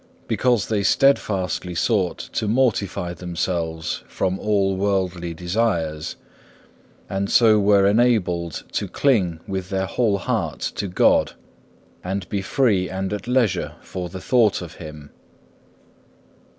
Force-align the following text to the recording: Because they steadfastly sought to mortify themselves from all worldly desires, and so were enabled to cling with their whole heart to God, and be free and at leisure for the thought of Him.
Because 0.27 0.65
they 0.67 0.81
steadfastly 0.81 1.75
sought 1.75 2.17
to 2.33 2.47
mortify 2.47 3.13
themselves 3.13 4.01
from 4.07 4.39
all 4.39 4.75
worldly 4.75 5.35
desires, 5.35 6.15
and 7.07 7.29
so 7.29 7.59
were 7.59 7.85
enabled 7.85 8.63
to 8.71 8.87
cling 8.87 9.41
with 9.47 9.69
their 9.69 9.85
whole 9.85 10.17
heart 10.17 10.61
to 10.77 10.87
God, 10.87 11.33
and 12.03 12.27
be 12.29 12.41
free 12.41 12.89
and 12.89 13.13
at 13.13 13.27
leisure 13.27 13.75
for 13.81 14.09
the 14.09 14.19
thought 14.21 14.59
of 14.63 14.73
Him. 14.77 15.11